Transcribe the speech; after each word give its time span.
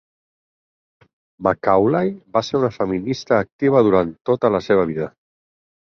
Macaulay 1.49 2.11
va 2.39 2.45
ser 2.49 2.57
una 2.63 2.73
feminista 2.81 3.41
activa 3.45 3.87
durant 3.93 4.19
tota 4.31 4.55
la 4.59 4.67
seva 4.71 4.93
vida. 4.95 5.15